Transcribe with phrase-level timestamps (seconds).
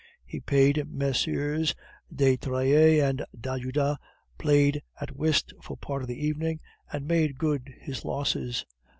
[0.25, 1.75] He paid Messieurs
[2.11, 3.99] de Trailles and d'Ajuda,
[4.39, 6.59] played at whist for part of the evening,
[6.91, 8.65] and made good his losses.